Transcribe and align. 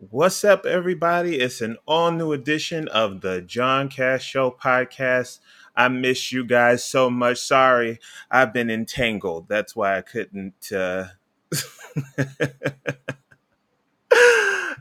What's 0.00 0.44
up, 0.44 0.64
everybody? 0.64 1.40
It's 1.40 1.60
an 1.60 1.76
all 1.84 2.12
new 2.12 2.30
edition 2.30 2.86
of 2.86 3.20
the 3.20 3.42
John 3.42 3.88
Cash 3.88 4.24
Show 4.24 4.52
podcast. 4.52 5.40
I 5.74 5.88
miss 5.88 6.30
you 6.30 6.44
guys 6.44 6.84
so 6.84 7.10
much. 7.10 7.38
Sorry, 7.38 7.98
I've 8.30 8.52
been 8.52 8.70
entangled. 8.70 9.48
That's 9.48 9.74
why 9.74 9.98
I 9.98 10.02
couldn't. 10.02 10.70
Uh... 10.70 11.06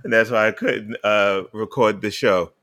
That's 0.04 0.30
why 0.30 0.50
I 0.50 0.52
couldn't 0.52 0.98
uh, 1.04 1.46
record 1.52 2.02
the 2.02 2.12
show. 2.12 2.54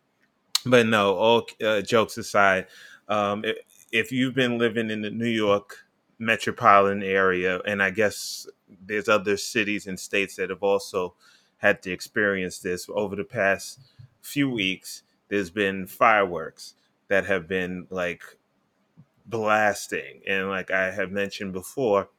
But 0.65 0.87
no, 0.87 1.17
all 1.17 1.49
uh, 1.61 1.81
jokes 1.81 2.17
aside, 2.19 2.69
um, 3.09 3.45
if, 3.45 3.57
if 3.91 4.13
you've 4.13 4.37
been 4.37 4.59
living 4.59 4.91
in 4.91 5.03
the 5.03 5.11
New 5.11 5.27
York 5.27 5.79
metropolitan 6.21 7.03
area, 7.03 7.61
and 7.67 7.83
I 7.83 7.91
guess 7.91 8.47
there's 8.87 9.09
other 9.09 9.37
cities 9.37 9.89
and 9.89 9.99
states 9.99 10.37
that 10.37 10.51
have 10.51 10.63
also 10.63 11.17
had 11.65 11.81
to 11.81 11.91
experience 11.91 12.59
this 12.59 12.91
over 12.91 13.17
the 13.17 13.25
past 13.25 13.81
few 14.21 14.51
weeks. 14.51 15.03
There's 15.29 15.49
been 15.49 15.87
fireworks 15.87 16.75
that 17.09 17.25
have 17.25 17.49
been 17.49 17.87
like 17.89 18.23
blasting. 19.25 20.21
And 20.29 20.51
like 20.51 20.71
I 20.71 20.91
have 20.91 21.11
mentioned 21.11 21.55
before, 21.55 22.11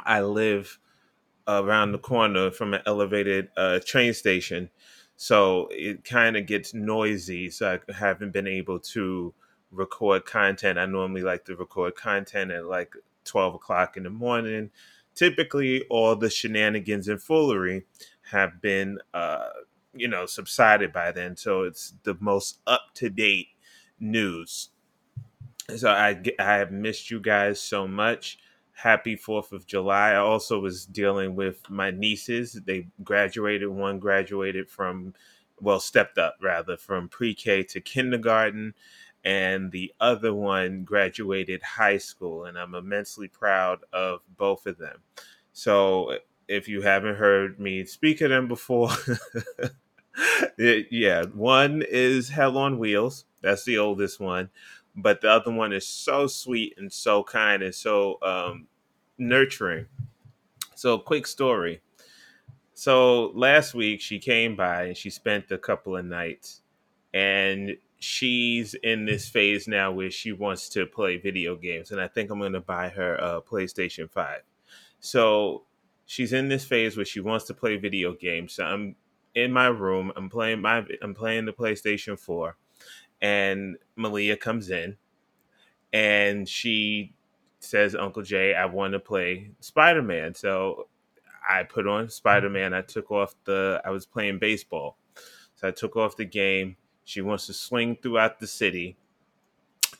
I 0.00 0.22
live 0.22 0.80
around 1.46 1.92
the 1.92 1.98
corner 1.98 2.50
from 2.50 2.74
an 2.74 2.82
elevated 2.84 3.48
uh, 3.56 3.78
train 3.78 4.12
station. 4.12 4.70
So 5.14 5.68
it 5.70 6.02
kind 6.02 6.36
of 6.36 6.46
gets 6.46 6.74
noisy. 6.74 7.50
So 7.50 7.78
I 7.88 7.92
haven't 7.92 8.32
been 8.32 8.48
able 8.48 8.80
to 8.80 9.34
record 9.70 10.26
content. 10.26 10.80
I 10.80 10.86
normally 10.86 11.22
like 11.22 11.44
to 11.44 11.54
record 11.54 11.94
content 11.94 12.50
at 12.50 12.66
like 12.66 12.92
12 13.24 13.54
o'clock 13.54 13.96
in 13.96 14.02
the 14.02 14.10
morning. 14.10 14.70
Typically, 15.14 15.84
all 15.90 16.16
the 16.16 16.30
shenanigans 16.30 17.06
and 17.06 17.22
foolery 17.22 17.84
have 18.30 18.60
been, 18.60 18.98
uh, 19.14 19.48
you 19.94 20.08
know, 20.08 20.26
subsided 20.26 20.92
by 20.92 21.12
then. 21.12 21.36
So 21.36 21.62
it's 21.62 21.94
the 22.02 22.16
most 22.20 22.60
up 22.66 22.82
to 22.94 23.08
date 23.08 23.48
news. 24.00 24.70
So 25.76 25.90
I, 25.90 26.20
I 26.38 26.54
have 26.54 26.72
missed 26.72 27.10
you 27.10 27.20
guys 27.20 27.60
so 27.60 27.86
much. 27.86 28.38
Happy 28.72 29.16
4th 29.16 29.52
of 29.52 29.66
July. 29.66 30.12
I 30.12 30.16
also 30.16 30.60
was 30.60 30.86
dealing 30.86 31.34
with 31.34 31.68
my 31.68 31.90
nieces. 31.90 32.52
They 32.64 32.86
graduated. 33.02 33.68
One 33.68 33.98
graduated 33.98 34.70
from, 34.70 35.14
well, 35.60 35.80
stepped 35.80 36.16
up 36.16 36.36
rather 36.40 36.76
from 36.76 37.08
pre 37.08 37.34
K 37.34 37.64
to 37.64 37.80
kindergarten 37.80 38.74
and 39.24 39.72
the 39.72 39.92
other 40.00 40.32
one 40.32 40.84
graduated 40.84 41.62
high 41.62 41.98
school 41.98 42.44
and 42.44 42.58
i'm 42.58 42.74
immensely 42.74 43.28
proud 43.28 43.80
of 43.92 44.20
both 44.36 44.66
of 44.66 44.78
them 44.78 44.98
so 45.52 46.16
if 46.48 46.68
you 46.68 46.82
haven't 46.82 47.16
heard 47.16 47.60
me 47.60 47.84
speak 47.84 48.20
of 48.20 48.30
them 48.30 48.48
before 48.48 48.90
yeah 50.58 51.24
one 51.26 51.82
is 51.88 52.28
hell 52.28 52.58
on 52.58 52.78
wheels. 52.78 53.24
That's 53.42 53.64
the 53.64 53.78
oldest 53.78 54.18
one 54.18 54.50
but 54.98 55.20
the 55.20 55.30
other 55.30 55.52
one 55.52 55.72
is 55.72 55.86
so 55.86 56.26
sweet 56.26 56.74
and 56.76 56.92
so 56.92 57.22
kind 57.22 57.62
and 57.62 57.74
so 57.74 58.18
um, 58.22 58.66
nurturing. 59.16 59.86
So 60.74 60.98
quick 60.98 61.26
story. 61.26 61.80
So 62.74 63.30
last 63.34 63.74
week 63.74 64.00
she 64.00 64.18
came 64.18 64.56
by 64.56 64.84
and 64.84 64.96
she 64.96 65.10
spent 65.10 65.50
a 65.50 65.58
couple 65.58 65.96
of 65.96 66.04
nights 66.04 66.62
and 67.14 67.76
she's 68.00 68.74
in 68.74 69.04
this 69.04 69.28
phase 69.28 69.66
now 69.66 69.90
where 69.90 70.10
she 70.10 70.32
wants 70.32 70.68
to 70.68 70.86
play 70.86 71.16
video 71.16 71.56
games 71.56 71.90
and 71.90 72.00
i 72.00 72.06
think 72.06 72.30
i'm 72.30 72.38
going 72.38 72.52
to 72.52 72.60
buy 72.60 72.88
her 72.88 73.16
a 73.16 73.42
playstation 73.42 74.08
5 74.08 74.40
so 75.00 75.64
she's 76.08 76.32
in 76.32 76.48
this 76.48 76.64
phase 76.64 76.96
where 76.96 77.04
she 77.04 77.20
wants 77.20 77.44
to 77.44 77.54
play 77.54 77.76
video 77.76 78.14
games. 78.14 78.54
So 78.54 78.64
i'm 78.64 78.96
in 79.34 79.52
my 79.52 79.66
room 79.66 80.10
i'm 80.16 80.28
playing 80.28 80.60
my 80.60 80.82
i'm 81.02 81.14
playing 81.14 81.44
the 81.44 81.52
playstation 81.52 82.18
4 82.18 82.56
and 83.20 83.76
malia 83.94 84.36
comes 84.36 84.70
in 84.70 84.96
and 85.92 86.48
she 86.48 87.14
says 87.60 87.94
uncle 87.94 88.22
jay 88.22 88.54
i 88.54 88.64
want 88.64 88.94
to 88.94 88.98
play 88.98 89.50
spider-man. 89.60 90.34
So 90.34 90.88
i 91.48 91.62
put 91.62 91.86
on 91.86 92.08
spider-man. 92.08 92.74
I 92.74 92.82
took 92.82 93.12
off 93.12 93.34
the 93.44 93.80
i 93.84 93.90
was 93.90 94.06
playing 94.06 94.38
baseball. 94.38 94.96
So 95.54 95.68
i 95.68 95.70
took 95.70 95.94
off 95.94 96.16
the 96.16 96.24
game. 96.24 96.76
She 97.04 97.20
wants 97.20 97.46
to 97.46 97.52
swing 97.52 97.98
throughout 98.02 98.40
the 98.40 98.46
city. 98.46 98.96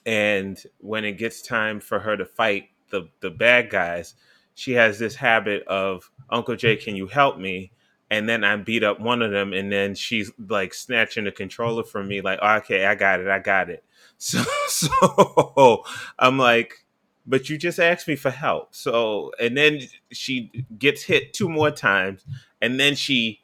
And 0.06 0.58
when 0.78 1.04
it 1.04 1.12
gets 1.12 1.42
time 1.42 1.80
for 1.80 2.00
her 2.00 2.16
to 2.16 2.24
fight 2.24 2.70
the, 2.90 3.08
the 3.20 3.30
bad 3.30 3.68
guys, 3.68 4.14
she 4.58 4.72
has 4.72 4.98
this 4.98 5.14
habit 5.14 5.62
of, 5.68 6.10
Uncle 6.30 6.56
Jay, 6.56 6.76
can 6.76 6.96
you 6.96 7.06
help 7.06 7.38
me? 7.38 7.70
And 8.10 8.28
then 8.28 8.42
I 8.42 8.56
beat 8.56 8.82
up 8.82 8.98
one 8.98 9.22
of 9.22 9.30
them, 9.30 9.52
and 9.52 9.70
then 9.70 9.94
she's 9.94 10.32
like 10.48 10.74
snatching 10.74 11.24
the 11.24 11.32
controller 11.32 11.84
from 11.84 12.08
me, 12.08 12.22
like, 12.22 12.40
oh, 12.42 12.56
okay, 12.56 12.84
I 12.86 12.94
got 12.96 13.20
it, 13.20 13.28
I 13.28 13.38
got 13.38 13.70
it. 13.70 13.84
So, 14.20 14.42
so 14.66 15.84
I'm 16.18 16.38
like, 16.38 16.84
but 17.24 17.48
you 17.48 17.56
just 17.56 17.78
asked 17.78 18.08
me 18.08 18.16
for 18.16 18.30
help. 18.30 18.74
So, 18.74 19.30
and 19.38 19.56
then 19.56 19.78
she 20.10 20.50
gets 20.76 21.04
hit 21.04 21.32
two 21.32 21.48
more 21.48 21.70
times, 21.70 22.26
and 22.60 22.80
then 22.80 22.96
she, 22.96 23.42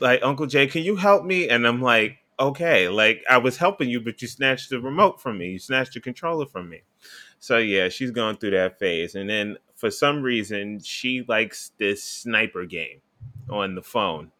like, 0.00 0.18
Uncle 0.24 0.46
Jay, 0.46 0.66
can 0.66 0.82
you 0.82 0.96
help 0.96 1.24
me? 1.24 1.48
And 1.48 1.64
I'm 1.64 1.80
like, 1.80 2.18
okay, 2.40 2.88
like 2.88 3.22
I 3.30 3.38
was 3.38 3.56
helping 3.56 3.88
you, 3.88 4.00
but 4.00 4.20
you 4.20 4.26
snatched 4.26 4.70
the 4.70 4.80
remote 4.80 5.20
from 5.20 5.38
me. 5.38 5.50
You 5.50 5.58
snatched 5.60 5.94
the 5.94 6.00
controller 6.00 6.46
from 6.46 6.68
me. 6.68 6.82
So 7.38 7.58
yeah, 7.58 7.88
she's 7.88 8.10
going 8.10 8.36
through 8.36 8.52
that 8.52 8.80
phase. 8.80 9.14
And 9.14 9.30
then 9.30 9.58
for 9.78 9.92
some 9.92 10.22
reason, 10.22 10.80
she 10.80 11.24
likes 11.28 11.70
this 11.78 12.02
sniper 12.02 12.66
game 12.66 13.00
on 13.48 13.76
the 13.76 13.82
phone. 13.82 14.32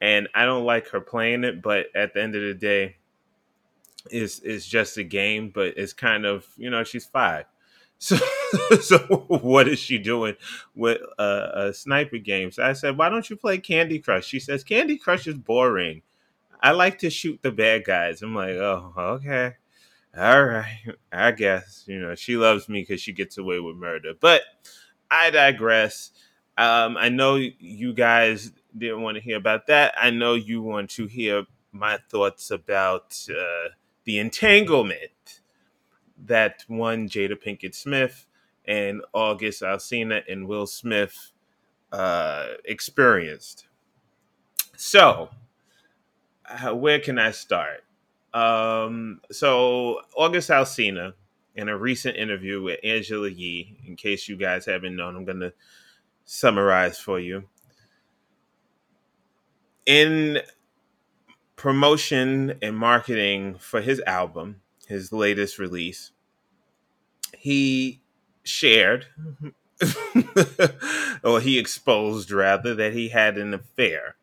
And 0.00 0.28
I 0.36 0.44
don't 0.44 0.64
like 0.64 0.88
her 0.90 1.00
playing 1.00 1.42
it, 1.42 1.60
but 1.60 1.86
at 1.96 2.14
the 2.14 2.22
end 2.22 2.36
of 2.36 2.42
the 2.42 2.54
day, 2.54 2.96
it's, 4.08 4.38
it's 4.38 4.64
just 4.64 4.96
a 4.96 5.02
game, 5.02 5.50
but 5.52 5.76
it's 5.76 5.92
kind 5.92 6.24
of, 6.24 6.46
you 6.56 6.70
know, 6.70 6.84
she's 6.84 7.04
five. 7.04 7.44
So, 8.00 8.16
so 8.80 8.98
what 9.26 9.66
is 9.66 9.80
she 9.80 9.98
doing 9.98 10.36
with 10.76 11.00
a, 11.18 11.50
a 11.54 11.74
sniper 11.74 12.18
game? 12.18 12.52
So 12.52 12.62
I 12.62 12.72
said, 12.72 12.96
why 12.96 13.08
don't 13.08 13.28
you 13.28 13.34
play 13.34 13.58
Candy 13.58 13.98
Crush? 13.98 14.24
She 14.24 14.38
says, 14.38 14.62
Candy 14.62 14.96
Crush 14.96 15.26
is 15.26 15.34
boring. 15.34 16.02
I 16.62 16.70
like 16.70 17.00
to 17.00 17.10
shoot 17.10 17.40
the 17.42 17.50
bad 17.50 17.84
guys. 17.84 18.22
I'm 18.22 18.36
like, 18.36 18.50
oh, 18.50 18.92
okay. 18.96 19.54
All 20.18 20.44
right. 20.44 20.80
I 21.12 21.30
guess, 21.30 21.84
you 21.86 22.00
know, 22.00 22.16
she 22.16 22.36
loves 22.36 22.68
me 22.68 22.80
because 22.80 23.00
she 23.00 23.12
gets 23.12 23.38
away 23.38 23.60
with 23.60 23.76
murder. 23.76 24.14
But 24.18 24.42
I 25.08 25.30
digress. 25.30 26.10
Um, 26.56 26.96
I 26.96 27.08
know 27.08 27.36
you 27.36 27.92
guys 27.92 28.50
didn't 28.76 29.02
want 29.02 29.14
to 29.16 29.20
hear 29.20 29.36
about 29.36 29.68
that. 29.68 29.94
I 29.96 30.10
know 30.10 30.34
you 30.34 30.60
want 30.60 30.90
to 30.90 31.06
hear 31.06 31.44
my 31.70 31.98
thoughts 32.10 32.50
about 32.50 33.16
uh, 33.30 33.68
the 34.04 34.18
entanglement 34.18 35.40
that 36.26 36.64
one 36.66 37.08
Jada 37.08 37.40
Pinkett 37.40 37.76
Smith 37.76 38.26
and 38.64 39.02
August 39.12 39.62
Alsina 39.62 40.22
and 40.28 40.48
Will 40.48 40.66
Smith 40.66 41.30
uh, 41.92 42.46
experienced. 42.64 43.68
So, 44.76 45.30
where 46.72 46.98
can 46.98 47.20
I 47.20 47.30
start? 47.30 47.84
Um, 48.34 49.20
so 49.30 50.00
August 50.16 50.50
Alsina, 50.50 51.14
in 51.54 51.68
a 51.68 51.76
recent 51.76 52.16
interview 52.16 52.62
with 52.62 52.78
Angela 52.84 53.28
Yee, 53.28 53.78
in 53.86 53.96
case 53.96 54.28
you 54.28 54.36
guys 54.36 54.66
haven't 54.66 54.94
known, 54.94 55.16
I'm 55.16 55.24
going 55.24 55.40
to 55.40 55.52
summarize 56.24 56.98
for 56.98 57.18
you. 57.18 57.48
In 59.86 60.40
promotion 61.56 62.58
and 62.62 62.76
marketing 62.76 63.56
for 63.58 63.80
his 63.80 64.00
album, 64.06 64.60
his 64.86 65.12
latest 65.12 65.58
release, 65.58 66.12
he 67.36 68.02
shared, 68.44 69.06
or 71.24 71.40
he 71.40 71.58
exposed 71.58 72.30
rather, 72.30 72.74
that 72.74 72.92
he 72.92 73.08
had 73.08 73.38
an 73.38 73.54
affair 73.54 74.16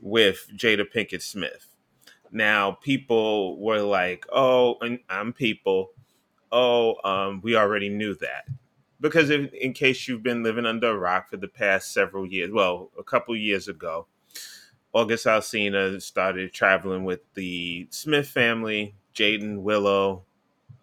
with 0.00 0.46
Jada 0.56 0.84
Pinkett 0.90 1.22
Smith. 1.22 1.69
Now, 2.32 2.72
people 2.72 3.58
were 3.60 3.80
like, 3.80 4.26
"Oh, 4.32 4.78
I'm 5.08 5.32
people. 5.32 5.92
Oh, 6.52 6.96
um, 7.04 7.40
we 7.42 7.56
already 7.56 7.88
knew 7.88 8.14
that." 8.16 8.46
Because 9.00 9.30
in, 9.30 9.48
in 9.48 9.72
case 9.72 10.06
you've 10.06 10.22
been 10.22 10.42
living 10.42 10.66
under 10.66 10.90
a 10.90 10.98
rock 10.98 11.30
for 11.30 11.38
the 11.38 11.48
past 11.48 11.92
several 11.92 12.26
years, 12.26 12.50
well, 12.52 12.90
a 12.98 13.02
couple 13.02 13.34
years 13.34 13.66
ago, 13.68 14.06
August 14.92 15.26
Alsina 15.26 16.00
started 16.02 16.52
traveling 16.52 17.04
with 17.04 17.20
the 17.34 17.86
Smith 17.90 18.28
family, 18.28 18.94
Jaden, 19.14 19.62
Willow, 19.62 20.24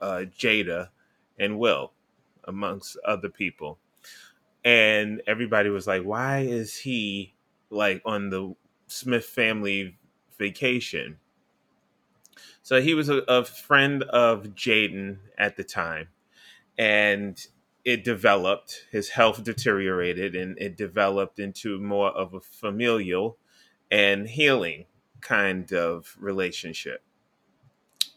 uh, 0.01 0.23
Jada, 0.37 0.89
and 1.37 1.59
Will, 1.59 1.93
amongst 2.45 2.97
other 3.05 3.29
people. 3.29 3.77
And 4.65 5.21
everybody 5.27 5.69
was 5.69 5.85
like, 5.85 6.03
why 6.03 6.39
is 6.39 6.75
he 6.75 7.35
like 7.69 8.01
on 8.05 8.29
the 8.29 8.55
Smith 8.87 9.25
family 9.25 9.97
vacation. 10.37 11.17
So 12.61 12.81
he 12.81 12.93
was 12.93 13.09
a, 13.09 13.17
a 13.27 13.45
friend 13.45 14.03
of 14.03 14.55
Jaden 14.55 15.19
at 15.37 15.55
the 15.57 15.63
time, 15.63 16.09
and 16.77 17.45
it 17.85 18.03
developed. 18.03 18.87
His 18.91 19.09
health 19.09 19.43
deteriorated, 19.43 20.35
and 20.35 20.57
it 20.59 20.77
developed 20.77 21.39
into 21.39 21.79
more 21.79 22.09
of 22.09 22.33
a 22.33 22.39
familial 22.41 23.37
and 23.91 24.27
healing 24.27 24.85
kind 25.21 25.71
of 25.73 26.15
relationship. 26.19 27.03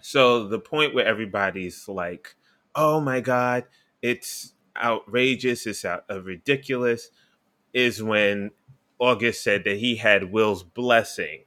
So 0.00 0.46
the 0.48 0.58
point 0.58 0.94
where 0.94 1.06
everybody's 1.06 1.88
like, 1.88 2.34
"Oh 2.74 3.00
my 3.00 3.20
god, 3.20 3.64
it's 4.02 4.54
outrageous, 4.76 5.66
it's 5.66 5.84
out, 5.84 6.04
uh, 6.10 6.22
ridiculous," 6.22 7.10
is 7.72 8.02
when 8.02 8.50
August 8.98 9.42
said 9.42 9.64
that 9.64 9.78
he 9.78 9.96
had 9.96 10.32
Will's 10.32 10.62
blessing 10.62 11.44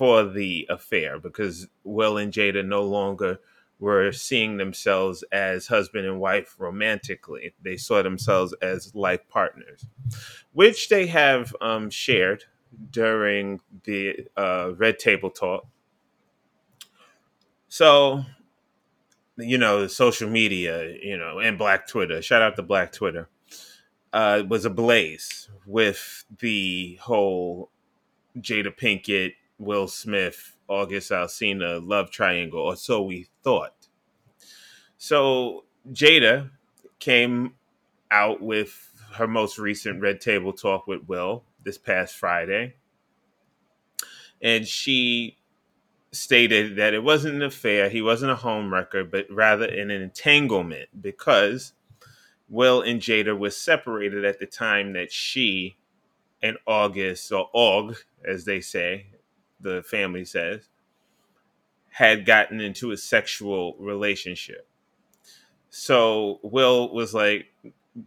for 0.00 0.24
the 0.24 0.66
affair 0.70 1.18
because 1.18 1.68
Will 1.84 2.16
and 2.16 2.32
Jada 2.32 2.64
no 2.64 2.82
longer 2.82 3.38
were 3.78 4.12
seeing 4.12 4.56
themselves 4.56 5.22
as 5.30 5.66
husband 5.66 6.06
and 6.06 6.18
wife 6.18 6.54
romantically. 6.56 7.52
They 7.62 7.76
saw 7.76 8.02
themselves 8.02 8.54
as 8.62 8.94
life 8.94 9.20
partners, 9.28 9.84
which 10.54 10.88
they 10.88 11.06
have 11.08 11.54
um, 11.60 11.90
shared 11.90 12.44
during 12.90 13.60
the 13.84 14.26
uh, 14.38 14.72
Red 14.74 14.98
Table 14.98 15.28
Talk. 15.28 15.66
So, 17.68 18.24
you 19.36 19.58
know, 19.58 19.86
social 19.86 20.30
media, 20.30 20.94
you 21.02 21.18
know, 21.18 21.40
and 21.40 21.58
Black 21.58 21.86
Twitter, 21.86 22.22
shout 22.22 22.40
out 22.40 22.56
to 22.56 22.62
Black 22.62 22.92
Twitter, 22.92 23.28
uh, 24.14 24.44
was 24.48 24.64
ablaze 24.64 25.50
with 25.66 26.24
the 26.38 26.98
whole 27.02 27.68
Jada 28.38 28.74
Pinkett, 28.74 29.34
Will 29.60 29.86
Smith, 29.86 30.56
August 30.68 31.10
Alsina 31.10 31.86
love 31.86 32.10
triangle, 32.10 32.60
or 32.60 32.76
so 32.76 33.02
we 33.02 33.28
thought. 33.44 33.88
So 34.96 35.64
Jada 35.92 36.50
came 36.98 37.52
out 38.10 38.40
with 38.40 38.90
her 39.12 39.28
most 39.28 39.58
recent 39.58 40.00
Red 40.00 40.20
Table 40.20 40.54
Talk 40.54 40.86
with 40.86 41.06
Will 41.06 41.44
this 41.62 41.76
past 41.76 42.16
Friday. 42.16 42.74
And 44.40 44.66
she 44.66 45.36
stated 46.10 46.76
that 46.76 46.94
it 46.94 47.04
wasn't 47.04 47.36
an 47.36 47.42
affair, 47.42 47.90
he 47.90 48.00
wasn't 48.00 48.32
a 48.32 48.36
home 48.36 48.72
wrecker, 48.72 49.04
but 49.04 49.26
rather 49.30 49.66
an 49.66 49.90
entanglement 49.90 50.88
because 51.02 51.74
Will 52.48 52.80
and 52.80 53.00
Jada 53.00 53.38
were 53.38 53.50
separated 53.50 54.24
at 54.24 54.38
the 54.38 54.46
time 54.46 54.94
that 54.94 55.12
she 55.12 55.76
and 56.42 56.56
August, 56.66 57.30
or 57.30 57.50
Og, 57.54 57.96
as 58.26 58.46
they 58.46 58.62
say, 58.62 59.06
the 59.60 59.82
family 59.82 60.24
says, 60.24 60.68
had 61.90 62.24
gotten 62.24 62.60
into 62.60 62.92
a 62.92 62.96
sexual 62.96 63.76
relationship. 63.78 64.66
So 65.70 66.40
Will 66.42 66.92
was 66.92 67.14
like, 67.14 67.46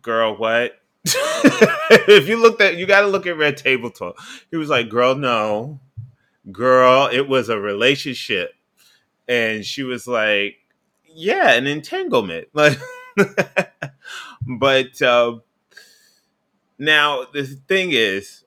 girl, 0.02 0.36
what? 0.36 0.80
if 1.06 2.28
you 2.28 2.42
looked 2.42 2.62
at, 2.62 2.78
you 2.78 2.86
got 2.86 3.02
to 3.02 3.08
look 3.08 3.28
at 3.28 3.38
Red 3.38 3.58
Table 3.58 3.90
Talk. 3.90 4.20
He 4.52 4.58
was 4.58 4.70
like, 4.70 4.90
girl, 4.90 5.16
no. 5.16 5.80
Girl, 6.52 7.10
it 7.12 7.28
was 7.28 7.50
a 7.50 7.60
relationship. 7.60 8.54
And 9.28 9.66
she 9.66 9.84
was 9.84 10.08
like, 10.08 10.58
yeah, 11.06 11.52
an 11.54 11.68
entanglement. 11.68 12.48
Like, 13.16 13.72
but 14.48 15.00
uh, 15.04 15.38
now 16.80 17.26
the 17.32 17.44
thing 17.46 17.92
is, 17.92 18.44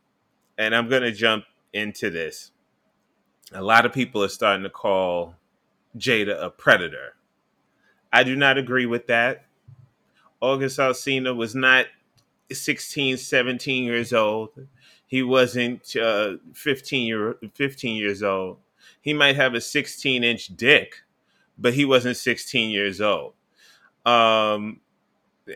and 0.59 0.75
I'm 0.75 0.89
going 0.89 1.03
to 1.03 1.13
jump 1.13 1.45
into 1.73 2.11
this. 2.11 2.51
A 3.57 3.63
lot 3.63 3.87
of 3.87 3.93
people 3.95 4.23
are 4.23 4.29
starting 4.29 4.65
to 4.65 4.71
call 4.71 5.35
Jada 5.97 6.39
a 6.45 6.51
predator. 6.51 7.15
I 8.13 8.23
do 8.23 8.37
not 8.37 8.59
agree 8.59 8.85
with 8.85 9.07
that. 9.07 9.47
August 10.43 10.79
Alsina 10.79 11.35
was 11.35 11.55
not 11.55 11.87
16, 12.53 13.17
17 13.17 13.85
years 13.85 14.13
old. 14.13 14.51
He 15.07 15.23
wasn't 15.23 15.97
uh, 15.97 16.35
15 16.53 17.07
year 17.07 17.37
15 17.55 17.97
years 17.97 18.23
old. 18.23 18.59
He 19.01 19.15
might 19.15 19.37
have 19.37 19.55
a 19.55 19.61
16 19.63 20.23
inch 20.23 20.55
dick, 20.55 20.97
but 21.57 21.73
he 21.73 21.87
wasn't 21.87 22.19
16 22.19 22.69
years 22.69 23.01
old. 23.01 23.33
Um, 24.05 24.81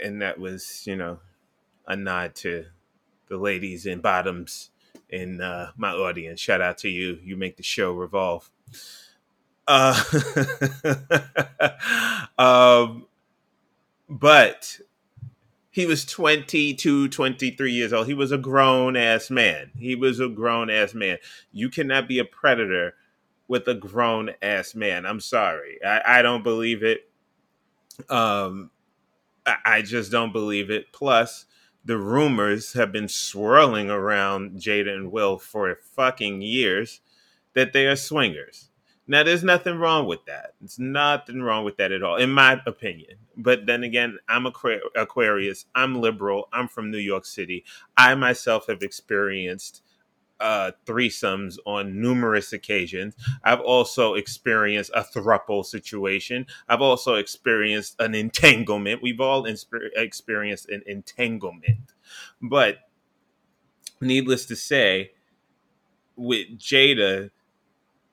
and 0.03 0.23
that 0.23 0.38
was, 0.38 0.87
you 0.87 0.96
know, 0.96 1.19
a 1.87 1.96
nod 1.96 2.35
to 2.37 2.64
the 3.29 3.37
ladies 3.37 3.85
in 3.85 4.00
bottoms 4.00 4.70
in 5.08 5.40
uh, 5.40 5.72
my 5.76 5.90
audience. 5.90 6.40
Shout 6.40 6.60
out 6.60 6.78
to 6.78 6.88
you. 6.88 7.19
You 7.22 7.37
make 7.37 7.56
the 7.56 7.62
show 7.62 7.92
revolve. 7.92 8.50
Uh, 9.66 10.02
um, 12.38 13.06
but 14.08 14.81
he 15.70 15.87
was 15.87 16.04
22, 16.04 17.08
23 17.08 17.72
years 17.72 17.92
old. 17.92 18.06
He 18.06 18.14
was 18.14 18.32
a 18.32 18.38
grown 18.38 18.96
ass 18.96 19.31
man. 19.31 19.70
He 19.78 19.94
was 19.94 20.19
a 20.19 20.28
grown 20.28 20.69
ass 20.69 20.94
man. 20.94 21.19
You 21.52 21.70
cannot 21.70 22.08
be 22.08 22.19
a 22.19 22.25
predator 22.25 22.94
with 23.46 23.69
a 23.69 23.75
grown 23.75 24.31
ass 24.43 24.75
man. 24.75 25.06
I'm 25.06 25.20
sorry. 25.20 25.78
I, 25.84 26.19
I 26.19 26.22
don't 26.22 26.43
believe 26.43 26.82
it. 26.82 27.08
Um, 28.08 28.70
I, 29.46 29.56
I 29.64 29.82
just 29.82 30.10
don't 30.10 30.32
believe 30.32 30.70
it. 30.70 30.93
Plus, 30.93 31.46
the 31.85 31.99
rumors 31.99 32.75
have 32.75 32.93
been 32.93 33.09
swirling 33.09 33.91
around 33.91 34.56
Jada 34.59 34.94
and 34.94 35.11
Will 35.11 35.38
for 35.38 35.75
fucking 35.75 36.43
years 36.43 37.00
that 37.55 37.73
they 37.73 37.87
are 37.87 37.97
swingers. 37.97 38.69
Now, 39.06 39.25
there's 39.25 39.43
nothing 39.43 39.77
wrong 39.79 40.06
with 40.06 40.25
that. 40.27 40.55
It's 40.62 40.79
nothing 40.79 41.43
wrong 41.43 41.65
with 41.65 41.79
that 41.79 41.91
at 41.91 42.03
all, 42.03 42.17
in 42.17 42.31
my 42.31 42.61
opinion. 42.65 43.17
But 43.37 43.67
then 43.67 43.82
again, 43.82 44.19
I'm 44.29 44.47
Aquarius. 44.47 45.67
I'm 45.75 46.00
liberal. 46.00 46.49
I'm 46.53 46.69
from 46.69 46.93
New 46.93 46.99
York 46.99 47.25
City. 47.25 47.65
I 47.97 48.15
myself 48.15 48.69
have 48.69 48.82
experienced 48.82 49.82
uh, 50.40 50.72
threesomes 50.87 51.56
on 51.66 52.00
numerous 52.00 52.52
occasions. 52.52 53.14
I've 53.44 53.60
also 53.60 54.14
experienced 54.14 54.90
a 54.94 55.02
thruple 55.02 55.64
situation. 55.64 56.46
I've 56.69 56.81
also 56.81 57.14
experienced 57.14 57.96
an 58.00 58.14
entanglement. 58.14 59.02
We've 59.02 59.20
all 59.20 59.46
experienced 59.46 60.69
an 60.69 60.82
entanglement. 60.87 61.92
But 62.40 62.78
needless 64.00 64.46
to 64.46 64.56
say, 64.56 65.12
with 66.16 66.58
Jada, 66.58 67.31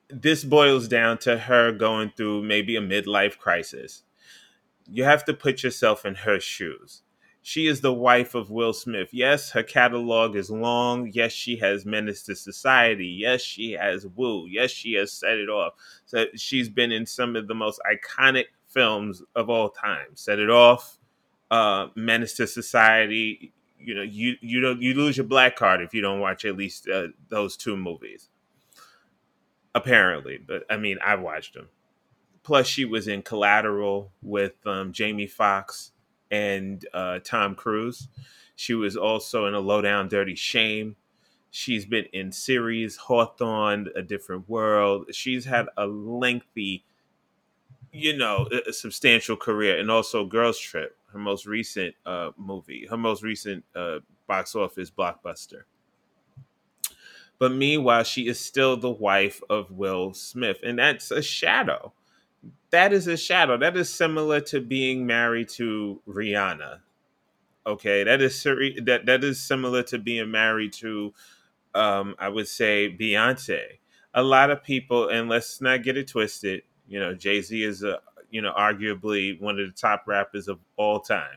this 0.08 0.44
boils 0.44 0.88
down 0.88 1.18
to 1.18 1.38
her 1.38 1.72
going 1.72 2.12
through 2.16 2.42
maybe 2.42 2.76
a 2.76 2.80
midlife 2.80 3.38
crisis. 3.38 4.04
You 4.90 5.04
have 5.04 5.24
to 5.26 5.34
put 5.34 5.62
yourself 5.62 6.06
in 6.06 6.14
her 6.14 6.40
shoes 6.40 7.02
she 7.48 7.66
is 7.66 7.80
the 7.80 7.94
wife 7.94 8.34
of 8.34 8.50
Will 8.50 8.74
Smith. 8.74 9.08
Yes, 9.10 9.52
her 9.52 9.62
catalog 9.62 10.36
is 10.36 10.50
long. 10.50 11.10
Yes, 11.14 11.32
she 11.32 11.56
has 11.56 11.86
Menace 11.86 12.22
to 12.24 12.36
Society. 12.36 13.06
Yes, 13.06 13.40
she 13.40 13.72
has 13.72 14.06
Woo. 14.06 14.46
Yes, 14.46 14.70
she 14.70 14.92
has 14.96 15.14
Set 15.14 15.38
It 15.38 15.48
Off. 15.48 15.72
So 16.04 16.26
she's 16.36 16.68
been 16.68 16.92
in 16.92 17.06
some 17.06 17.36
of 17.36 17.48
the 17.48 17.54
most 17.54 17.80
iconic 17.90 18.48
films 18.66 19.22
of 19.34 19.48
all 19.48 19.70
time. 19.70 20.08
Set 20.12 20.38
It 20.38 20.50
Off, 20.50 20.98
uh, 21.50 21.86
Menace 21.94 22.34
to 22.34 22.46
Society. 22.46 23.54
You 23.78 23.94
know, 23.94 24.02
you 24.02 24.34
you 24.42 24.60
don't 24.60 24.82
you 24.82 24.92
lose 24.92 25.16
your 25.16 25.24
black 25.24 25.56
card 25.56 25.80
if 25.80 25.94
you 25.94 26.02
don't 26.02 26.20
watch 26.20 26.44
at 26.44 26.54
least 26.54 26.86
uh, 26.86 27.06
those 27.30 27.56
two 27.56 27.78
movies. 27.78 28.28
Apparently, 29.74 30.36
but 30.36 30.64
I 30.68 30.76
mean, 30.76 30.98
I've 31.02 31.22
watched 31.22 31.54
them. 31.54 31.70
Plus, 32.42 32.66
she 32.66 32.84
was 32.84 33.08
in 33.08 33.22
Collateral 33.22 34.12
with 34.20 34.66
um, 34.66 34.92
Jamie 34.92 35.26
Foxx 35.26 35.92
and 36.30 36.84
uh, 36.92 37.18
Tom 37.24 37.54
Cruise. 37.54 38.08
She 38.56 38.74
was 38.74 38.96
also 38.96 39.46
in 39.46 39.54
a 39.54 39.60
Low 39.60 39.80
Down 39.80 40.08
Dirty 40.08 40.34
Shame. 40.34 40.96
She's 41.50 41.86
been 41.86 42.06
in 42.12 42.32
series 42.32 42.96
Hawthorne, 42.96 43.88
A 43.96 44.02
Different 44.02 44.48
World. 44.48 45.14
She's 45.14 45.44
had 45.44 45.66
a 45.76 45.86
lengthy, 45.86 46.84
you 47.92 48.16
know, 48.16 48.48
substantial 48.70 49.36
career, 49.36 49.78
and 49.78 49.90
also 49.90 50.26
Girls 50.26 50.58
Trip, 50.58 50.96
her 51.12 51.18
most 51.18 51.46
recent 51.46 51.94
uh, 52.04 52.30
movie, 52.36 52.86
her 52.90 52.96
most 52.96 53.22
recent 53.22 53.64
uh, 53.74 54.00
box 54.26 54.54
office 54.54 54.90
blockbuster. 54.90 55.62
But 57.38 57.52
meanwhile, 57.52 58.02
she 58.02 58.26
is 58.26 58.40
still 58.40 58.76
the 58.76 58.90
wife 58.90 59.40
of 59.48 59.70
Will 59.70 60.12
Smith, 60.12 60.58
and 60.64 60.78
that's 60.78 61.10
a 61.10 61.22
shadow 61.22 61.92
that 62.70 62.92
is 62.92 63.06
a 63.06 63.16
shadow. 63.16 63.56
That 63.56 63.76
is 63.76 63.92
similar 63.92 64.40
to 64.42 64.60
being 64.60 65.06
married 65.06 65.48
to 65.50 66.00
Rihanna. 66.08 66.80
Okay, 67.66 68.04
that 68.04 68.20
is 68.22 68.42
that 68.42 69.02
that 69.06 69.24
is 69.24 69.40
similar 69.40 69.82
to 69.84 69.98
being 69.98 70.30
married 70.30 70.72
to, 70.74 71.12
um, 71.74 72.14
I 72.18 72.28
would 72.28 72.48
say 72.48 72.94
Beyonce. 72.98 73.62
A 74.14 74.22
lot 74.22 74.50
of 74.50 74.64
people, 74.64 75.08
and 75.08 75.28
let's 75.28 75.60
not 75.60 75.82
get 75.82 75.96
it 75.96 76.08
twisted. 76.08 76.62
You 76.86 76.98
know, 77.00 77.14
Jay 77.14 77.42
Z 77.42 77.62
is 77.62 77.82
a 77.82 77.98
you 78.30 78.40
know 78.40 78.52
arguably 78.58 79.40
one 79.40 79.58
of 79.58 79.66
the 79.66 79.72
top 79.72 80.04
rappers 80.06 80.48
of 80.48 80.58
all 80.76 81.00
time. 81.00 81.36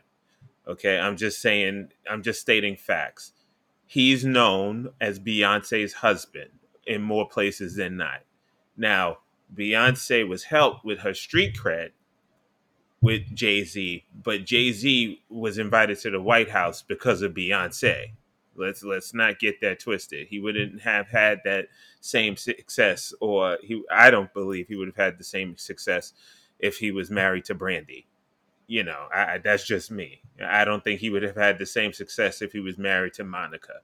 Okay, 0.66 0.98
I'm 0.98 1.16
just 1.16 1.42
saying. 1.42 1.90
I'm 2.10 2.22
just 2.22 2.40
stating 2.40 2.76
facts. 2.76 3.32
He's 3.84 4.24
known 4.24 4.90
as 5.00 5.20
Beyonce's 5.20 5.92
husband 5.92 6.50
in 6.86 7.02
more 7.02 7.28
places 7.28 7.76
than 7.76 7.98
not. 7.98 8.20
Now, 8.76 9.18
Beyonce 9.54 10.26
was 10.26 10.44
helped 10.44 10.84
with 10.84 11.00
her 11.00 11.14
street 11.14 11.56
cred 11.56 11.90
with 13.00 13.34
Jay 13.34 13.64
Z, 13.64 14.04
but 14.14 14.44
Jay 14.44 14.72
Z 14.72 15.20
was 15.28 15.58
invited 15.58 15.98
to 16.00 16.10
the 16.10 16.20
White 16.20 16.50
House 16.50 16.82
because 16.82 17.20
of 17.22 17.34
Beyonce. 17.34 18.12
Let's 18.54 18.82
let's 18.82 19.14
not 19.14 19.38
get 19.38 19.60
that 19.60 19.80
twisted. 19.80 20.28
He 20.28 20.38
wouldn't 20.38 20.82
have 20.82 21.08
had 21.08 21.40
that 21.44 21.66
same 22.00 22.36
success, 22.36 23.12
or 23.20 23.58
he. 23.62 23.82
I 23.90 24.10
don't 24.10 24.32
believe 24.32 24.68
he 24.68 24.76
would 24.76 24.88
have 24.88 24.96
had 24.96 25.18
the 25.18 25.24
same 25.24 25.56
success 25.56 26.12
if 26.58 26.78
he 26.78 26.90
was 26.90 27.10
married 27.10 27.44
to 27.46 27.54
Brandy. 27.54 28.06
You 28.66 28.84
know, 28.84 29.08
I, 29.12 29.38
that's 29.38 29.66
just 29.66 29.90
me. 29.90 30.22
I 30.42 30.64
don't 30.64 30.84
think 30.84 31.00
he 31.00 31.10
would 31.10 31.22
have 31.22 31.36
had 31.36 31.58
the 31.58 31.66
same 31.66 31.92
success 31.92 32.40
if 32.40 32.52
he 32.52 32.60
was 32.60 32.78
married 32.78 33.14
to 33.14 33.24
Monica. 33.24 33.80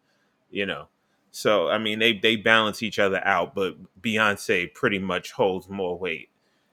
You 0.51 0.67
know, 0.67 0.89
so 1.31 1.69
I 1.69 1.79
mean, 1.79 1.99
they 1.99 2.15
they 2.15 2.37
balance 2.37 2.83
each 2.83 2.99
other 2.99 3.25
out, 3.25 3.55
but 3.55 3.77
Beyonce 4.01 4.73
pretty 4.73 4.99
much 4.99 5.33
holds 5.33 5.69
more 5.69 5.99
weight 5.99 6.31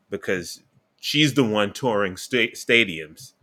because 0.09 0.63
she's 0.99 1.33
the 1.33 1.43
one 1.43 1.73
touring 1.73 2.17
sta- 2.17 2.53
stadiums. 2.53 3.33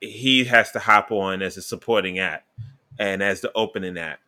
He 0.00 0.44
has 0.44 0.72
to 0.72 0.78
hop 0.78 1.10
on 1.10 1.42
as 1.42 1.56
a 1.56 1.62
supporting 1.62 2.18
act 2.18 2.48
and 2.98 3.22
as 3.22 3.40
the 3.40 3.52
opening 3.54 3.98
act. 3.98 4.22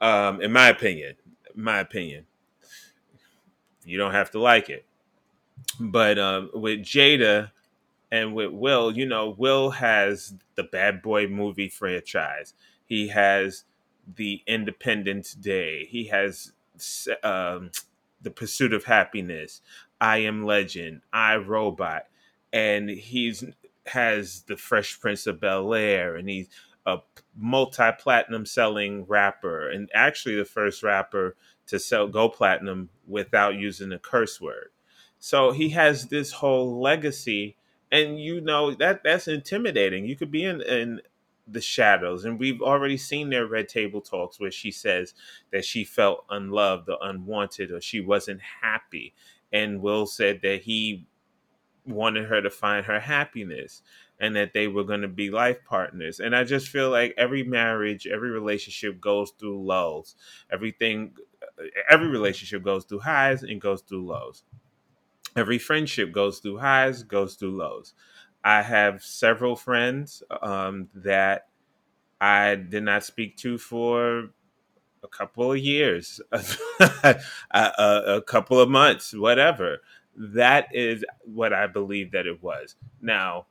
Um, 0.00 0.40
in 0.40 0.52
my 0.52 0.68
opinion, 0.68 1.14
my 1.54 1.78
opinion, 1.78 2.26
you 3.84 3.98
don't 3.98 4.12
have 4.12 4.30
to 4.32 4.40
like 4.40 4.70
it, 4.70 4.84
but 5.78 6.18
um, 6.18 6.50
with 6.54 6.80
Jada 6.80 7.50
and 8.10 8.34
with 8.34 8.50
Will, 8.50 8.90
you 8.90 9.06
know, 9.06 9.34
Will 9.36 9.70
has 9.70 10.34
the 10.54 10.64
Bad 10.64 11.02
Boy 11.02 11.26
movie 11.26 11.68
franchise. 11.68 12.54
He 12.86 13.08
has 13.08 13.64
the 14.16 14.42
Independence 14.46 15.34
Day. 15.34 15.86
He 15.86 16.06
has 16.06 16.52
um, 17.22 17.70
the 18.20 18.30
Pursuit 18.30 18.72
of 18.72 18.84
Happiness. 18.84 19.60
I 20.00 20.18
Am 20.18 20.44
Legend. 20.44 21.02
I 21.12 21.36
Robot, 21.36 22.06
and 22.52 22.88
he's 22.88 23.44
has 23.86 24.42
the 24.42 24.56
Fresh 24.56 25.00
Prince 25.00 25.26
of 25.26 25.40
Bel 25.40 25.74
Air, 25.74 26.16
and 26.16 26.28
he's 26.28 26.48
a 26.86 26.98
multi-platinum 27.36 28.46
selling 28.46 29.04
rapper, 29.06 29.68
and 29.68 29.90
actually 29.94 30.36
the 30.36 30.44
first 30.44 30.82
rapper 30.82 31.36
to 31.66 31.78
sell 31.78 32.08
go 32.08 32.28
platinum 32.28 32.88
without 33.06 33.54
using 33.54 33.92
a 33.92 33.98
curse 33.98 34.40
word. 34.40 34.70
So 35.18 35.52
he 35.52 35.70
has 35.70 36.06
this 36.06 36.32
whole 36.32 36.80
legacy, 36.80 37.56
and 37.92 38.18
you 38.18 38.40
know 38.40 38.74
that 38.74 39.02
that's 39.04 39.28
intimidating. 39.28 40.06
You 40.06 40.16
could 40.16 40.30
be 40.30 40.44
in, 40.44 40.62
in 40.62 41.00
the 41.52 41.60
shadows, 41.60 42.24
and 42.24 42.38
we've 42.38 42.62
already 42.62 42.96
seen 42.96 43.30
their 43.30 43.46
red 43.46 43.68
table 43.68 44.00
talks 44.00 44.40
where 44.40 44.50
she 44.50 44.70
says 44.70 45.14
that 45.52 45.64
she 45.64 45.84
felt 45.84 46.24
unloved 46.30 46.88
or 46.88 46.98
unwanted 47.02 47.70
or 47.70 47.80
she 47.80 48.00
wasn't 48.00 48.40
happy, 48.62 49.14
and 49.52 49.80
Will 49.80 50.06
said 50.06 50.40
that 50.42 50.62
he 50.62 51.06
wanted 51.86 52.26
her 52.26 52.40
to 52.42 52.50
find 52.50 52.86
her 52.86 53.00
happiness 53.00 53.82
and 54.20 54.36
that 54.36 54.52
they 54.52 54.68
were 54.68 54.84
going 54.84 55.00
to 55.00 55.08
be 55.08 55.30
life 55.30 55.64
partners. 55.64 56.20
And 56.20 56.36
I 56.36 56.44
just 56.44 56.68
feel 56.68 56.90
like 56.90 57.14
every 57.16 57.42
marriage, 57.42 58.06
every 58.06 58.30
relationship 58.30 59.00
goes 59.00 59.32
through 59.38 59.62
lows. 59.62 60.14
Everything, 60.52 61.14
uh, 61.42 61.64
every 61.88 62.08
relationship 62.08 62.62
goes 62.62 62.84
through 62.84 63.00
highs 63.00 63.42
and 63.42 63.60
goes 63.60 63.80
through 63.80 64.06
lows. 64.06 64.44
Every 65.36 65.58
friendship 65.58 66.12
goes 66.12 66.40
through 66.40 66.58
highs, 66.58 67.02
goes 67.02 67.34
through 67.36 67.56
lows. 67.56 67.94
I 68.44 68.62
have 68.62 69.02
several 69.02 69.56
friends 69.56 70.22
um, 70.42 70.88
that 70.94 71.48
I 72.20 72.54
did 72.54 72.84
not 72.84 73.04
speak 73.04 73.36
to 73.38 73.58
for 73.58 74.30
a 75.02 75.08
couple 75.08 75.52
of 75.52 75.58
years, 75.58 76.20
a, 76.32 77.20
a, 77.50 78.22
couple 78.26 78.60
of 78.60 78.68
months, 78.68 79.14
whatever. 79.14 79.78
That 80.16 80.68
is 80.72 81.04
what 81.24 81.52
I 81.52 81.66
believe 81.66 82.12
that 82.12 82.26
it 82.26 82.42
was. 82.42 82.76
Now, 83.00 83.46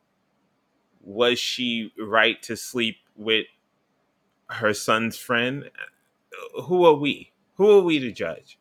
was 1.01 1.39
she 1.39 1.93
right 1.97 2.41
to 2.43 2.55
sleep 2.55 2.97
with 3.15 3.47
her 4.49 4.73
son's 4.73 5.17
friend? 5.17 5.71
Who 6.65 6.85
are 6.85 6.93
we? 6.93 7.31
Who 7.55 7.71
are 7.71 7.81
we 7.81 7.99
to 7.99 8.11
judge? 8.11 8.59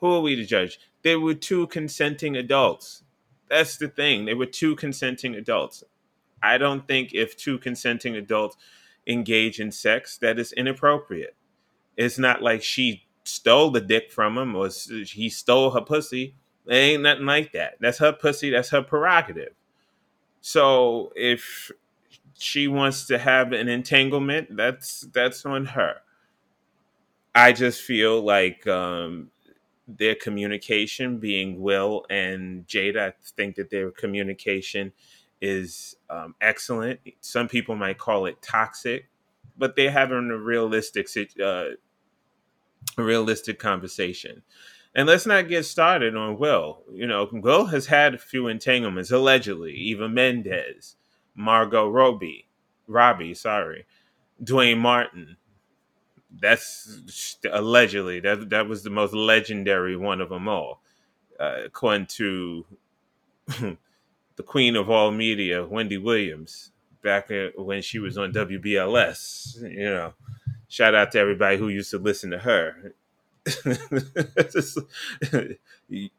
Who 0.00 0.14
are 0.14 0.20
we 0.20 0.36
to 0.36 0.44
judge? 0.44 0.78
They 1.02 1.16
were 1.16 1.34
two 1.34 1.66
consenting 1.66 2.36
adults. 2.36 3.02
That's 3.52 3.76
the 3.76 3.88
thing. 3.88 4.24
They 4.24 4.32
were 4.32 4.46
two 4.46 4.74
consenting 4.76 5.34
adults. 5.34 5.84
I 6.42 6.56
don't 6.56 6.88
think 6.88 7.12
if 7.12 7.36
two 7.36 7.58
consenting 7.58 8.16
adults 8.16 8.56
engage 9.06 9.60
in 9.60 9.70
sex, 9.70 10.16
that 10.22 10.38
is 10.38 10.52
inappropriate. 10.52 11.36
It's 11.94 12.18
not 12.18 12.40
like 12.40 12.62
she 12.62 13.04
stole 13.24 13.70
the 13.70 13.82
dick 13.82 14.10
from 14.10 14.38
him 14.38 14.56
or 14.56 14.70
he 15.04 15.28
stole 15.28 15.70
her 15.72 15.82
pussy. 15.82 16.34
It 16.66 16.74
ain't 16.74 17.02
nothing 17.02 17.26
like 17.26 17.52
that. 17.52 17.74
That's 17.78 17.98
her 17.98 18.14
pussy. 18.14 18.48
That's 18.48 18.70
her 18.70 18.80
prerogative. 18.80 19.52
So 20.40 21.12
if 21.14 21.70
she 22.38 22.68
wants 22.68 23.06
to 23.08 23.18
have 23.18 23.52
an 23.52 23.68
entanglement, 23.68 24.56
that's 24.56 25.02
that's 25.12 25.44
on 25.44 25.66
her. 25.66 25.96
I 27.34 27.52
just 27.52 27.82
feel 27.82 28.22
like 28.22 28.66
um, 28.66 29.30
their 29.98 30.14
communication, 30.14 31.18
being 31.18 31.60
Will 31.60 32.04
and 32.10 32.66
Jada, 32.66 33.10
I 33.10 33.12
think 33.36 33.56
that 33.56 33.70
their 33.70 33.90
communication 33.90 34.92
is 35.40 35.96
um, 36.08 36.34
excellent. 36.40 37.00
Some 37.20 37.48
people 37.48 37.74
might 37.74 37.98
call 37.98 38.26
it 38.26 38.40
toxic, 38.42 39.08
but 39.56 39.76
they're 39.76 39.90
having 39.90 40.30
a 40.30 40.38
realistic, 40.38 41.08
uh, 41.40 41.64
a 42.96 43.02
realistic 43.02 43.58
conversation. 43.58 44.42
And 44.94 45.08
let's 45.08 45.26
not 45.26 45.48
get 45.48 45.64
started 45.64 46.16
on 46.16 46.38
Will. 46.38 46.82
You 46.92 47.06
know, 47.06 47.28
Will 47.32 47.66
has 47.66 47.86
had 47.86 48.14
a 48.14 48.18
few 48.18 48.46
entanglements, 48.48 49.10
allegedly. 49.10 49.72
Eva 49.72 50.08
Mendes, 50.08 50.96
Margot 51.34 51.88
Robbie, 51.88 52.48
Robbie, 52.86 53.34
sorry, 53.34 53.86
Duane 54.42 54.78
Martin. 54.78 55.36
That's 56.42 57.36
allegedly 57.52 58.18
that 58.20 58.50
that 58.50 58.68
was 58.68 58.82
the 58.82 58.90
most 58.90 59.14
legendary 59.14 59.96
one 59.96 60.20
of 60.20 60.28
them 60.28 60.48
all, 60.48 60.80
uh, 61.38 61.60
according 61.64 62.06
to 62.06 62.64
the 63.46 63.76
queen 64.44 64.74
of 64.74 64.90
all 64.90 65.12
media, 65.12 65.64
Wendy 65.64 65.98
Williams, 65.98 66.72
back 67.00 67.30
when 67.56 67.80
she 67.80 68.00
was 68.00 68.18
on 68.18 68.32
WBLS. 68.32 69.62
You 69.62 69.84
know, 69.84 70.14
shout 70.68 70.96
out 70.96 71.12
to 71.12 71.20
everybody 71.20 71.58
who 71.58 71.68
used 71.68 71.92
to 71.92 71.98
listen 71.98 72.32
to 72.32 72.38
her. 72.38 72.94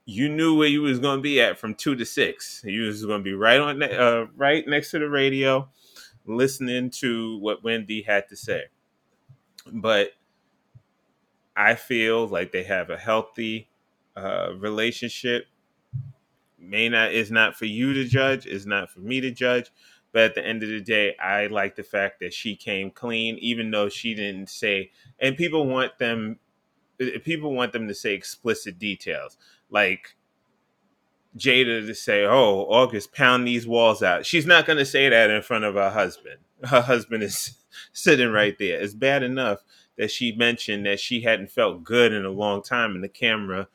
you 0.05 0.29
knew 0.29 0.57
where 0.57 0.67
you 0.69 0.81
was 0.81 0.99
going 0.99 1.17
to 1.17 1.21
be 1.21 1.41
at 1.41 1.59
from 1.59 1.75
two 1.75 1.95
to 1.95 2.05
six. 2.05 2.63
You 2.65 2.83
was 2.83 3.05
going 3.05 3.19
to 3.19 3.23
be 3.23 3.33
right 3.33 3.59
on, 3.59 3.83
uh, 3.83 4.27
right 4.37 4.65
next 4.67 4.91
to 4.91 4.99
the 4.99 5.09
radio, 5.09 5.67
listening 6.25 6.89
to 6.91 7.37
what 7.39 7.61
Wendy 7.63 8.03
had 8.03 8.29
to 8.29 8.37
say. 8.37 8.63
But 9.71 10.11
I 11.55 11.75
feel 11.75 12.27
like 12.27 12.51
they 12.51 12.63
have 12.63 12.89
a 12.89 12.97
healthy 12.97 13.69
uh, 14.15 14.53
relationship 14.57 15.47
may 16.63 16.89
not 16.89 17.11
is 17.11 17.31
not 17.31 17.55
for 17.55 17.65
you 17.65 17.93
to 17.93 18.05
judge, 18.05 18.45
is 18.45 18.65
not 18.65 18.89
for 18.89 18.99
me 18.99 19.21
to 19.21 19.31
judge. 19.31 19.71
But 20.11 20.23
at 20.23 20.35
the 20.35 20.45
end 20.45 20.61
of 20.61 20.69
the 20.69 20.79
day, 20.79 21.15
I 21.17 21.47
like 21.47 21.75
the 21.75 21.83
fact 21.83 22.19
that 22.19 22.33
she 22.33 22.55
came 22.55 22.91
clean, 22.91 23.37
even 23.39 23.71
though 23.71 23.89
she 23.89 24.13
didn't 24.13 24.49
say. 24.49 24.91
And 25.19 25.35
people 25.35 25.65
want 25.65 25.97
them, 25.97 26.39
eh, 26.99 27.17
people 27.23 27.53
want 27.53 27.73
them 27.73 27.87
to 27.87 27.95
say 27.95 28.13
explicit 28.13 28.77
details, 28.77 29.37
like 29.69 30.15
Jada 31.35 31.85
to 31.87 31.95
say, 31.95 32.25
"Oh, 32.25 32.65
August, 32.69 33.11
pound 33.13 33.47
these 33.47 33.65
walls 33.65 34.03
out." 34.03 34.25
She's 34.25 34.45
not 34.45 34.67
going 34.67 34.77
to 34.77 34.85
say 34.85 35.09
that 35.09 35.31
in 35.31 35.41
front 35.41 35.65
of 35.65 35.73
her 35.73 35.89
husband. 35.89 36.39
Her 36.63 36.81
husband 36.81 37.23
is 37.23 37.57
sitting 37.93 38.31
right 38.31 38.57
there. 38.57 38.79
It's 38.79 38.93
bad 38.93 39.23
enough 39.23 39.59
that 39.97 40.11
she 40.11 40.31
mentioned 40.33 40.85
that 40.85 40.99
she 40.99 41.21
hadn't 41.21 41.51
felt 41.51 41.83
good 41.83 42.13
in 42.13 42.25
a 42.25 42.29
long 42.29 42.63
time, 42.63 42.95
and 42.95 43.03
the 43.03 43.09
camera 43.09 43.67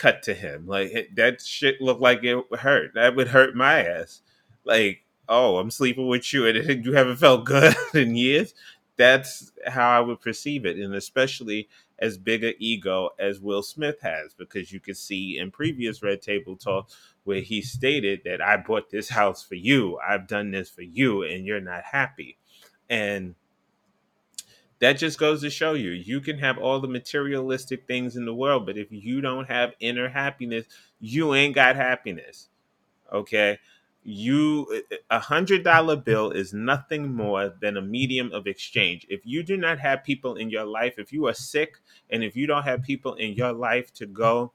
cut 0.00 0.22
to 0.24 0.34
him. 0.34 0.66
Like 0.66 1.10
that 1.16 1.42
shit 1.42 1.80
looked 1.80 2.00
like 2.00 2.24
it 2.24 2.42
hurt. 2.58 2.92
That 2.94 3.14
would 3.16 3.28
hurt 3.28 3.54
my 3.54 3.84
ass. 3.84 4.22
Like, 4.64 5.04
oh, 5.28 5.58
I'm 5.58 5.70
sleeping 5.70 6.08
with 6.08 6.32
you 6.32 6.46
and 6.46 6.84
you 6.84 6.94
haven't 6.94 7.18
felt 7.18 7.44
good 7.44 7.74
in 7.94 8.16
years. 8.16 8.54
That's 8.96 9.52
how 9.66 9.88
I 9.88 10.00
would 10.00 10.20
perceive 10.20 10.66
it, 10.66 10.76
and 10.76 10.94
especially 10.94 11.68
as 12.00 12.18
big 12.18 12.44
an 12.44 12.54
ego 12.58 13.10
as 13.18 13.40
Will 13.40 13.62
Smith 13.62 14.00
has, 14.02 14.34
because 14.34 14.72
you 14.72 14.80
can 14.80 14.94
see 14.94 15.38
in 15.38 15.50
previous 15.50 16.02
Red 16.02 16.20
Table 16.22 16.56
Talk 16.56 16.90
where 17.24 17.40
he 17.40 17.62
stated 17.62 18.22
that 18.24 18.42
I 18.42 18.56
bought 18.56 18.90
this 18.90 19.08
house 19.08 19.42
for 19.42 19.54
you, 19.54 19.98
I've 20.06 20.26
done 20.26 20.50
this 20.50 20.68
for 20.68 20.82
you, 20.82 21.22
and 21.22 21.46
you're 21.46 21.60
not 21.60 21.82
happy. 21.84 22.38
And 22.88 23.34
that 24.80 24.94
just 24.94 25.18
goes 25.18 25.42
to 25.42 25.50
show 25.50 25.74
you 25.74 25.90
you 25.90 26.20
can 26.20 26.38
have 26.38 26.58
all 26.58 26.80
the 26.80 26.88
materialistic 26.88 27.86
things 27.86 28.16
in 28.16 28.24
the 28.24 28.34
world 28.34 28.66
but 28.66 28.78
if 28.78 28.88
you 28.90 29.20
don't 29.20 29.48
have 29.48 29.72
inner 29.80 30.08
happiness 30.08 30.66
you 31.00 31.34
ain't 31.34 31.54
got 31.54 31.76
happiness 31.76 32.48
okay? 33.12 33.58
You 34.02 34.82
a 35.10 35.18
hundred 35.18 35.62
dollar 35.62 35.94
bill 35.94 36.30
is 36.30 36.54
nothing 36.54 37.14
more 37.14 37.52
than 37.60 37.76
a 37.76 37.82
medium 37.82 38.32
of 38.32 38.46
exchange. 38.46 39.06
If 39.10 39.20
you 39.26 39.42
do 39.42 39.58
not 39.58 39.78
have 39.78 40.04
people 40.04 40.36
in 40.36 40.48
your 40.48 40.64
life 40.64 40.94
if 40.98 41.12
you 41.12 41.26
are 41.26 41.34
sick 41.34 41.74
and 42.08 42.24
if 42.24 42.34
you 42.34 42.46
don't 42.46 42.62
have 42.62 42.82
people 42.82 43.14
in 43.14 43.34
your 43.34 43.52
life 43.52 43.92
to 43.94 44.06
go 44.06 44.52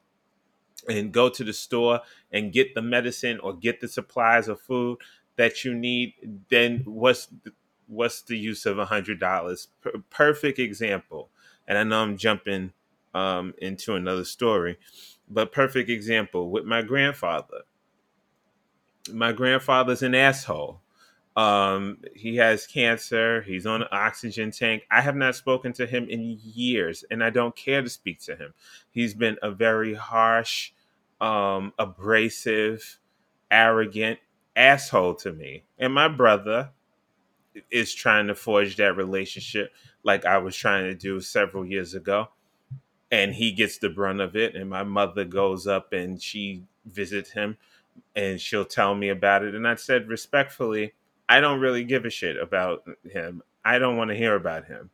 and 0.90 1.12
go 1.12 1.30
to 1.30 1.44
the 1.44 1.54
store 1.54 2.02
and 2.32 2.52
get 2.52 2.74
the 2.74 2.82
medicine 2.82 3.40
or 3.40 3.54
get 3.54 3.82
the 3.82 3.88
supplies 3.88 4.48
of 4.48 4.60
food 4.60 4.98
that 5.36 5.64
you 5.64 5.76
need 5.76 6.14
then 6.50 6.82
what's 6.86 7.28
what's 7.88 8.22
the 8.22 8.38
use 8.38 8.66
of 8.66 8.80
a 8.80 8.86
hundred 8.86 9.20
dollars? 9.20 9.68
P- 9.84 9.92
perfect 10.10 10.60
example. 10.60 11.30
And 11.68 11.78
I 11.78 11.84
know 11.84 12.02
I'm 12.02 12.18
jumping 12.18 12.74
um, 13.14 13.54
into 13.58 13.96
another 13.96 14.26
story, 14.26 14.78
but 15.30 15.52
perfect 15.52 15.90
example 15.90 16.50
with 16.52 16.66
my 16.66 16.82
grandfather. 16.82 17.62
My 19.12 19.32
grandfather's 19.32 20.04
an 20.04 20.16
asshole. 20.16 20.82
Um, 21.36 21.98
he 22.16 22.38
has 22.38 22.66
cancer. 22.66 23.42
He's 23.42 23.66
on 23.66 23.82
an 23.82 23.88
oxygen 23.92 24.52
tank. 24.52 24.84
I 24.90 25.02
have 25.02 25.16
not 25.16 25.36
spoken 25.36 25.74
to 25.74 25.86
him 25.86 26.08
in 26.10 26.40
years, 26.42 27.04
and 27.12 27.24
I 27.24 27.30
don't 27.30 27.56
care 27.56 27.82
to 27.82 27.90
speak 27.90 28.20
to 28.22 28.36
him. 28.36 28.54
He's 28.90 29.14
been 29.14 29.38
a 29.44 29.52
very 29.52 29.96
harsh, 29.96 30.72
um, 31.20 31.74
abrasive, 31.78 33.00
arrogant 33.52 34.20
asshole 34.56 35.16
to 35.16 35.34
me. 35.34 35.66
And 35.78 35.94
my 35.94 36.08
brother 36.08 36.72
is 37.72 37.94
trying 37.94 38.28
to 38.28 38.36
forge 38.36 38.76
that 38.78 38.96
relationship 38.96 39.72
like 40.04 40.26
I 40.26 40.38
was 40.38 40.56
trying 40.56 40.86
to 40.86 40.96
do 40.96 41.20
several 41.22 41.66
years 41.66 41.94
ago. 41.94 42.30
And 43.12 43.34
he 43.34 43.52
gets 43.52 43.78
the 43.78 43.90
brunt 43.90 44.22
of 44.22 44.36
it. 44.36 44.56
And 44.56 44.70
my 44.70 44.84
mother 44.84 45.26
goes 45.26 45.68
up 45.68 45.94
and 45.94 46.22
she 46.22 46.64
visits 46.86 47.32
him 47.32 47.58
and 48.16 48.40
she'll 48.40 48.66
tell 48.66 48.96
me 48.96 49.10
about 49.10 49.44
it. 49.44 49.56
And 49.56 49.68
I 49.68 49.76
said 49.76 50.08
respectfully, 50.08 50.94
I 51.28 51.40
don't 51.40 51.60
really 51.60 51.84
give 51.84 52.06
a 52.06 52.10
shit 52.10 52.38
about 52.38 52.84
him. 53.12 53.42
I 53.64 53.80
don't 53.80 53.98
want 53.98 54.10
to 54.12 54.18
hear 54.18 54.36
about 54.36 54.66
him. 54.66 54.90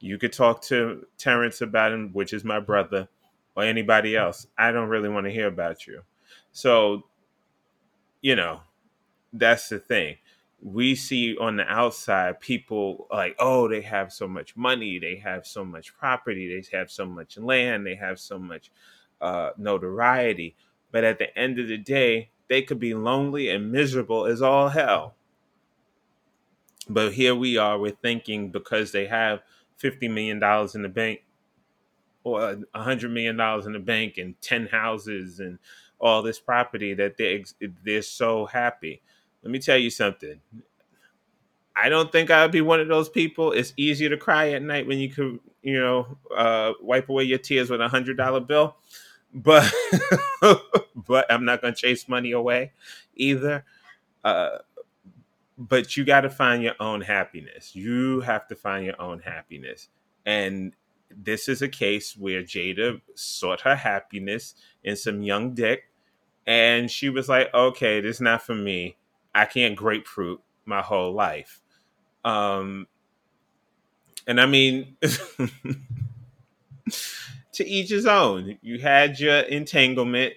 You 0.00 0.18
could 0.18 0.32
talk 0.32 0.62
to 0.62 1.06
Terrence 1.18 1.60
about 1.60 1.92
him, 1.92 2.10
which 2.12 2.32
is 2.32 2.44
my 2.44 2.60
brother, 2.60 3.08
or 3.54 3.64
anybody 3.64 4.16
else. 4.16 4.46
I 4.56 4.70
don't 4.70 4.88
really 4.88 5.08
want 5.08 5.26
to 5.26 5.32
hear 5.32 5.46
about 5.46 5.86
you. 5.86 6.02
So, 6.52 7.04
you 8.20 8.36
know, 8.36 8.60
that's 9.32 9.68
the 9.68 9.78
thing. 9.78 10.16
We 10.62 10.94
see 10.94 11.36
on 11.36 11.56
the 11.56 11.64
outside 11.64 12.40
people 12.40 13.06
like, 13.12 13.36
oh, 13.38 13.68
they 13.68 13.82
have 13.82 14.12
so 14.12 14.26
much 14.26 14.56
money, 14.56 14.98
they 14.98 15.16
have 15.16 15.46
so 15.46 15.64
much 15.64 15.96
property, 15.96 16.48
they 16.48 16.76
have 16.76 16.90
so 16.90 17.06
much 17.06 17.38
land, 17.38 17.86
they 17.86 17.94
have 17.94 18.18
so 18.18 18.38
much 18.38 18.70
uh, 19.20 19.50
notoriety. 19.58 20.56
But 20.90 21.04
at 21.04 21.18
the 21.18 21.36
end 21.38 21.58
of 21.58 21.68
the 21.68 21.78
day, 21.78 22.30
they 22.48 22.62
could 22.62 22.80
be 22.80 22.94
lonely 22.94 23.50
and 23.50 23.70
miserable 23.70 24.26
as 24.26 24.42
all 24.42 24.68
hell 24.68 25.16
but 26.88 27.12
here 27.12 27.34
we 27.34 27.56
are, 27.56 27.78
we're 27.78 27.90
thinking 27.90 28.50
because 28.50 28.92
they 28.92 29.06
have 29.06 29.40
$50 29.82 30.10
million 30.10 30.42
in 30.74 30.82
the 30.82 30.88
bank 30.88 31.22
or 32.22 32.56
$100 32.74 33.10
million 33.10 33.40
in 33.66 33.72
the 33.72 33.78
bank 33.78 34.18
and 34.18 34.40
10 34.40 34.66
houses 34.66 35.40
and 35.40 35.58
all 35.98 36.22
this 36.22 36.38
property 36.38 36.94
that 36.94 37.16
they, 37.16 37.44
they're 37.84 38.02
so 38.02 38.46
happy. 38.46 39.02
Let 39.46 39.52
me 39.52 39.60
tell 39.60 39.78
you 39.78 39.90
something. 39.90 40.40
I 41.76 41.88
don't 41.88 42.10
think 42.10 42.32
I'd 42.32 42.50
be 42.50 42.62
one 42.62 42.80
of 42.80 42.88
those 42.88 43.08
people. 43.08 43.52
It's 43.52 43.72
easier 43.76 44.08
to 44.08 44.16
cry 44.16 44.50
at 44.50 44.62
night 44.62 44.88
when 44.88 44.98
you 44.98 45.08
could, 45.08 45.38
you 45.62 45.78
know, 45.78 46.18
uh, 46.36 46.72
wipe 46.82 47.08
away 47.08 47.22
your 47.22 47.38
tears 47.38 47.70
with 47.70 47.80
a 47.80 47.86
hundred 47.86 48.16
dollar 48.16 48.40
bill. 48.40 48.74
But, 49.32 49.72
but 50.96 51.30
I'm 51.30 51.44
not 51.44 51.62
gonna 51.62 51.76
chase 51.76 52.08
money 52.08 52.32
away 52.32 52.72
either. 53.14 53.64
Uh, 54.24 54.58
but 55.56 55.96
you 55.96 56.04
got 56.04 56.22
to 56.22 56.28
find 56.28 56.60
your 56.60 56.74
own 56.80 57.02
happiness. 57.02 57.76
You 57.76 58.22
have 58.22 58.48
to 58.48 58.56
find 58.56 58.84
your 58.84 59.00
own 59.00 59.20
happiness. 59.20 59.90
And 60.24 60.72
this 61.08 61.48
is 61.48 61.62
a 61.62 61.68
case 61.68 62.16
where 62.16 62.42
Jada 62.42 63.00
sought 63.14 63.60
her 63.60 63.76
happiness 63.76 64.56
in 64.82 64.96
some 64.96 65.22
young 65.22 65.54
dick. 65.54 65.84
And 66.48 66.90
she 66.90 67.10
was 67.10 67.28
like, 67.28 67.54
okay, 67.54 68.00
this 68.00 68.16
is 68.16 68.20
not 68.20 68.42
for 68.42 68.56
me. 68.56 68.96
I 69.36 69.44
can't 69.44 69.76
grapefruit 69.76 70.40
my 70.64 70.82
whole 70.82 71.12
life. 71.12 71.60
Um, 72.24 72.86
and 74.26 74.40
I 74.40 74.46
mean, 74.46 74.96
to 77.52 77.66
each 77.66 77.90
his 77.90 78.06
own. 78.06 78.58
You 78.62 78.80
had 78.80 79.20
your 79.20 79.38
entanglement. 79.40 80.34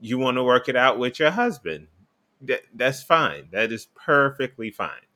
You 0.00 0.18
want 0.18 0.36
to 0.36 0.42
work 0.42 0.68
it 0.68 0.74
out 0.76 0.98
with 0.98 1.20
your 1.20 1.30
husband 1.30 1.86
that, 2.42 2.62
that's 2.74 3.02
fine. 3.02 3.48
That 3.52 3.72
is 3.72 3.86
perfectly 3.94 4.70
fine. 4.70 5.06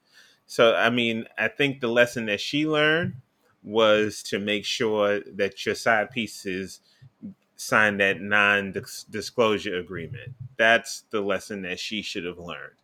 So, 0.47 0.75
I 0.75 0.90
mean, 0.90 1.27
I 1.37 1.49
think 1.49 1.81
the 1.81 1.88
lesson 1.88 2.27
that 2.27 2.40
she 2.40 2.67
learned 2.67 3.14
was 3.62 4.23
to 4.25 4.38
make 4.38 4.64
sure 4.64 5.21
that 5.35 5.67
your 5.67 5.75
side 5.75 6.11
pieces 6.11 6.81
sign 7.57 7.97
that 7.97 8.21
non 8.21 8.73
disclosure 9.11 9.77
agreement. 9.79 10.35
That's 10.57 11.03
the 11.11 11.21
lesson 11.21 11.62
that 11.62 11.81
she 11.81 12.03
should 12.03 12.25
have 12.25 12.38
learned. 12.38 12.77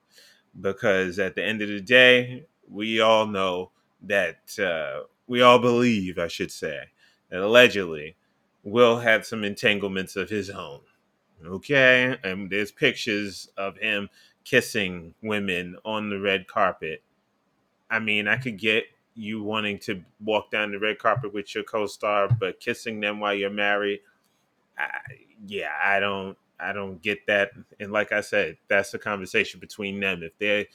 Because 0.60 1.18
at 1.18 1.34
the 1.34 1.42
end 1.42 1.62
of 1.62 1.68
the 1.68 1.80
day, 1.80 2.46
we 2.68 3.00
all 3.00 3.26
know 3.26 3.70
that, 4.02 4.58
uh, 4.58 5.06
we 5.26 5.40
all 5.40 5.58
believe, 5.58 6.18
I 6.18 6.28
should 6.28 6.50
say, 6.50 6.84
that 7.30 7.40
allegedly 7.40 8.16
Will 8.64 8.98
had 8.98 9.26
some 9.26 9.44
entanglements 9.44 10.14
of 10.14 10.30
his 10.30 10.50
own. 10.50 10.80
Okay. 11.44 12.16
And 12.22 12.50
there's 12.50 12.70
pictures 12.70 13.48
of 13.56 13.76
him 13.78 14.08
kissing 14.44 15.14
women 15.22 15.76
on 15.84 16.10
the 16.10 16.20
red 16.20 16.46
carpet. 16.46 17.02
I 17.90 17.98
mean, 17.98 18.28
I 18.28 18.36
could 18.36 18.58
get 18.58 18.84
you 19.14 19.42
wanting 19.42 19.78
to 19.80 20.02
walk 20.24 20.50
down 20.50 20.70
the 20.70 20.78
red 20.78 20.98
carpet 20.98 21.34
with 21.34 21.54
your 21.54 21.64
co-star, 21.64 22.28
but 22.28 22.60
kissing 22.60 23.00
them 23.00 23.20
while 23.20 23.34
you're 23.34 23.50
married, 23.50 24.00
I, 24.78 24.88
yeah, 25.46 25.72
I 25.84 26.00
don't, 26.00 26.36
I 26.60 26.72
don't 26.72 27.02
get 27.02 27.26
that. 27.26 27.50
And 27.80 27.92
like 27.92 28.12
I 28.12 28.20
said, 28.20 28.56
that's 28.68 28.94
a 28.94 28.98
conversation 28.98 29.60
between 29.60 30.00
them. 30.00 30.22
If 30.22 30.38
they're 30.38 30.66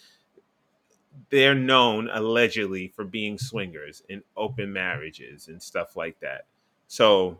they're 1.29 1.55
known 1.55 2.09
allegedly 2.11 2.87
for 2.89 3.03
being 3.03 3.37
swingers 3.37 4.03
in 4.09 4.23
open 4.35 4.71
marriages 4.71 5.47
and 5.47 5.61
stuff 5.61 5.95
like 5.95 6.19
that. 6.19 6.45
So 6.87 7.39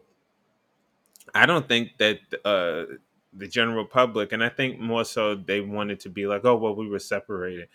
I 1.36 1.45
don't 1.45 1.67
think 1.67 1.97
that 1.97 2.19
uh, 2.45 2.95
the 3.34 3.47
general 3.47 3.86
public, 3.86 4.32
and 4.32 4.43
I 4.43 4.50
think 4.50 4.80
more 4.80 5.06
so 5.06 5.36
they 5.36 5.62
wanted 5.62 6.00
to 6.02 6.10
be 6.10 6.26
like, 6.28 6.45
oh, 6.45 6.56
well, 6.56 6.76
we 6.76 6.88
were 6.89 7.00
separated. 7.00 7.67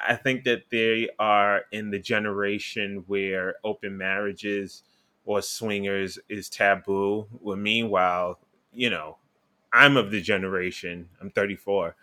I 0.00 0.16
think 0.16 0.44
that 0.44 0.70
they 0.70 1.10
are 1.18 1.62
in 1.72 1.90
the 1.90 1.98
generation 1.98 3.04
where 3.06 3.56
open 3.64 3.98
marriages 3.98 4.82
or 5.24 5.42
swingers 5.42 6.18
is 6.28 6.48
taboo. 6.48 7.26
Well, 7.40 7.56
meanwhile, 7.56 8.38
you 8.72 8.88
know, 8.88 9.18
I'm 9.72 9.96
of 9.96 10.10
the 10.10 10.20
generation, 10.20 11.08
I'm 11.20 11.30
34, 11.30 11.94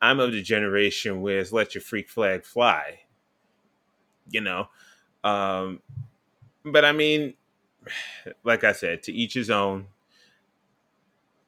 I'm 0.00 0.20
of 0.20 0.32
the 0.32 0.42
generation 0.42 1.22
where 1.22 1.38
it's 1.38 1.52
let 1.52 1.74
your 1.74 1.82
freak 1.82 2.08
flag 2.08 2.44
fly, 2.44 3.00
you 4.30 4.40
know. 4.40 4.68
Um, 5.22 5.80
but 6.64 6.84
I 6.84 6.92
mean, 6.92 7.34
like 8.44 8.64
I 8.64 8.72
said, 8.72 9.02
to 9.04 9.12
each 9.12 9.34
his 9.34 9.50
own 9.50 9.86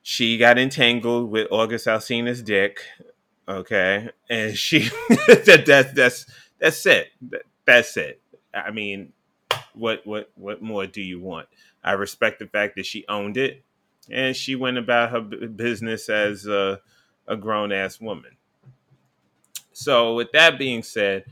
she 0.06 0.37
got 0.37 0.58
entangled 0.58 1.30
with 1.30 1.48
August 1.50 1.87
Alsina's 1.87 2.42
dick. 2.42 2.80
Okay, 3.48 4.10
and 4.28 4.56
she 4.56 4.80
that, 5.08 5.64
that 5.66 5.94
that's 5.94 6.26
that's 6.60 6.87
it. 6.87 7.08
That, 7.30 7.42
that's 7.64 7.96
it. 7.96 8.20
I 8.52 8.70
mean, 8.70 9.12
what 9.72 10.06
what 10.06 10.30
what 10.37 10.62
more 10.62 10.87
do 10.87 11.02
you 11.02 11.20
want? 11.20 11.48
I 11.82 11.92
respect 11.92 12.38
the 12.38 12.46
fact 12.46 12.76
that 12.76 12.87
she 12.87 13.04
owned 13.08 13.37
it, 13.38 13.64
and 14.10 14.34
she 14.36 14.54
went 14.56 14.78
about 14.78 15.10
her 15.10 15.20
business 15.20 16.08
as 16.08 16.46
a, 16.46 16.80
a 17.26 17.36
grown 17.36 17.72
ass 17.72 18.00
woman. 18.00 18.36
So, 19.72 20.14
with 20.14 20.30
that 20.32 20.58
being 20.58 20.82
said, 20.82 21.24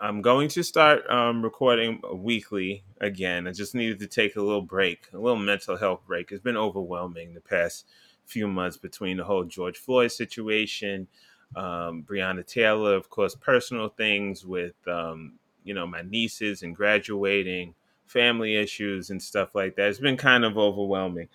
I'm 0.00 0.22
going 0.22 0.48
to 0.48 0.62
start 0.62 1.08
um, 1.10 1.42
recording 1.42 2.00
weekly 2.14 2.84
again. 3.00 3.46
I 3.46 3.52
just 3.52 3.74
needed 3.74 3.98
to 4.00 4.06
take 4.06 4.36
a 4.36 4.42
little 4.42 4.62
break, 4.62 5.08
a 5.12 5.18
little 5.18 5.38
mental 5.38 5.76
health 5.76 6.00
break. 6.06 6.32
It's 6.32 6.42
been 6.42 6.56
overwhelming 6.56 7.34
the 7.34 7.40
past 7.40 7.86
few 8.24 8.48
months 8.48 8.76
between 8.76 9.18
the 9.18 9.24
whole 9.24 9.44
George 9.44 9.78
Floyd 9.78 10.12
situation, 10.12 11.06
um, 11.54 12.02
Breonna 12.02 12.46
Taylor, 12.46 12.94
of 12.94 13.08
course, 13.10 13.34
personal 13.34 13.88
things 13.88 14.44
with, 14.44 14.74
um, 14.88 15.34
you 15.64 15.74
know, 15.74 15.86
my 15.86 16.02
nieces 16.02 16.62
and 16.62 16.74
graduating, 16.74 17.74
family 18.06 18.56
issues 18.56 19.10
and 19.10 19.22
stuff 19.22 19.54
like 19.54 19.76
that. 19.76 19.88
It's 19.88 19.98
been 19.98 20.16
kind 20.16 20.44
of 20.44 20.56
overwhelming. 20.58 21.28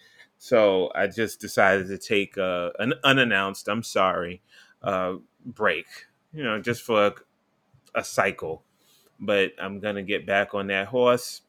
So 0.43 0.91
I 0.95 1.05
just 1.05 1.39
decided 1.39 1.85
to 1.89 1.99
take 1.99 2.35
uh, 2.35 2.71
an 2.79 2.95
unannounced, 3.03 3.67
I'm 3.67 3.83
sorry, 3.83 4.41
uh, 4.81 5.17
break, 5.45 5.85
you 6.33 6.41
know, 6.43 6.59
just 6.59 6.81
for 6.81 7.05
a, 7.05 7.13
a 7.93 8.03
cycle. 8.03 8.63
But 9.19 9.51
I'm 9.59 9.79
going 9.79 9.97
to 9.97 10.01
get 10.01 10.25
back 10.25 10.55
on 10.55 10.65
that 10.67 10.87
horse 10.87 11.41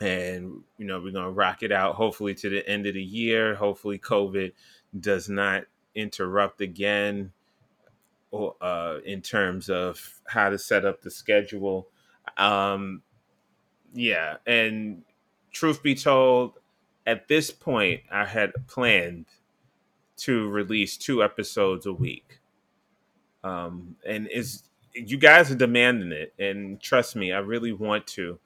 and 0.00 0.62
you 0.78 0.86
know 0.86 0.98
we're 0.98 1.12
gonna 1.12 1.30
rock 1.30 1.62
it 1.62 1.72
out 1.72 1.94
hopefully 1.94 2.34
to 2.34 2.48
the 2.48 2.66
end 2.66 2.86
of 2.86 2.94
the 2.94 3.02
year 3.02 3.54
hopefully 3.54 3.98
covid 3.98 4.50
does 4.98 5.28
not 5.28 5.64
interrupt 5.94 6.62
again 6.62 7.30
or 8.30 8.56
uh, 8.62 8.96
in 9.04 9.20
terms 9.20 9.68
of 9.68 10.22
how 10.26 10.48
to 10.48 10.56
set 10.56 10.86
up 10.86 11.02
the 11.02 11.10
schedule 11.10 11.86
um 12.38 13.02
yeah 13.92 14.36
and 14.46 15.02
truth 15.52 15.82
be 15.82 15.94
told 15.94 16.59
at 17.10 17.28
this 17.28 17.50
point 17.50 18.00
i 18.10 18.24
had 18.24 18.52
planned 18.66 19.26
to 20.16 20.48
release 20.48 20.96
two 20.96 21.22
episodes 21.22 21.86
a 21.86 21.92
week 21.92 22.40
um 23.44 23.96
and 24.06 24.28
it's 24.30 24.62
you 24.94 25.16
guys 25.16 25.50
are 25.50 25.56
demanding 25.56 26.12
it, 26.12 26.34
and 26.38 26.80
trust 26.80 27.16
me, 27.16 27.32
I 27.32 27.38
really 27.38 27.72
want 27.72 28.06
to 28.08 28.38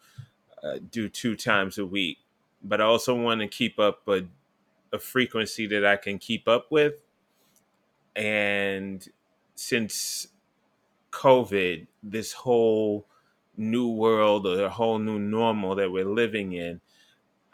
uh, 0.62 0.78
do 0.90 1.08
two 1.08 1.36
times 1.36 1.78
a 1.78 1.86
week, 1.86 2.18
but 2.62 2.80
I 2.80 2.84
also 2.84 3.14
want 3.14 3.40
to 3.40 3.48
keep 3.48 3.78
up 3.78 4.06
a, 4.08 4.22
a 4.92 4.98
frequency 4.98 5.66
that 5.68 5.84
I 5.84 5.96
can 5.96 6.18
keep 6.18 6.48
up 6.48 6.70
with. 6.70 7.02
And 8.14 9.06
since 9.54 10.28
COVID, 11.12 11.86
this 12.02 12.32
whole 12.32 13.06
new 13.56 13.88
world 13.88 14.46
or 14.46 14.64
a 14.64 14.70
whole 14.70 14.98
new 14.98 15.18
normal 15.18 15.74
that 15.76 15.90
we're 15.90 16.04
living 16.04 16.52
in, 16.52 16.80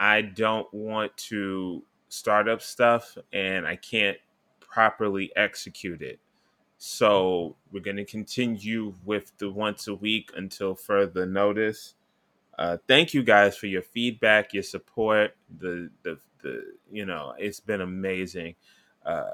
I 0.01 0.23
don't 0.23 0.73
want 0.73 1.15
to 1.29 1.83
start 2.09 2.49
up 2.49 2.63
stuff 2.63 3.19
and 3.35 3.67
I 3.67 3.77
can't 3.77 4.17
properly 4.59 5.31
execute 5.37 6.01
it. 6.01 6.19
So 6.79 7.57
we're 7.71 7.81
going 7.81 7.99
to 7.99 8.07
continue 8.07 8.95
with 9.05 9.37
the 9.37 9.51
once 9.51 9.89
a 9.89 9.95
week 9.95 10.31
until 10.35 10.75
further 10.75 11.27
notice. 11.27 11.95
Uh, 12.59 12.79
thank 12.89 13.13
you 13.13 13.23
guys 13.23 13.59
for 13.59 13.67
your 13.67 13.83
feedback, 13.83 14.55
your 14.55 14.63
support. 14.63 15.37
The 15.59 15.91
the 16.03 16.19
the 16.43 16.63
you 16.91 17.05
know 17.05 17.35
it's 17.39 17.61
been 17.61 17.83
amazing. 17.83 18.55
Uh, 19.05 19.31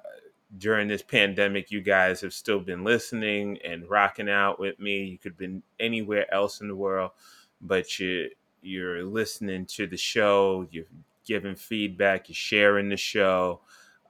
during 0.59 0.89
this 0.89 1.03
pandemic, 1.03 1.71
you 1.71 1.81
guys 1.81 2.21
have 2.21 2.33
still 2.33 2.61
been 2.61 2.83
listening 2.83 3.59
and 3.65 3.89
rocking 3.89 4.29
out 4.29 4.59
with 4.59 4.81
me. 4.81 5.05
You 5.05 5.19
could 5.19 5.33
have 5.33 5.39
been 5.39 5.63
anywhere 5.79 6.33
else 6.35 6.61
in 6.61 6.69
the 6.69 6.77
world, 6.77 7.13
but 7.61 7.99
you 8.01 8.31
you're 8.67 9.05
listening 9.05 9.67
to 9.67 9.87
the 9.87 9.97
show. 9.97 10.67
You're 10.71 10.85
giving 11.25 11.57
feedback. 11.57 12.29
You're 12.29 12.35
sharing 12.35 12.89
the 12.89 12.97
show. 12.97 13.61